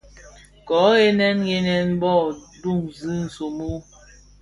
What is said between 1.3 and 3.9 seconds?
ghènèn bi döön zi somo.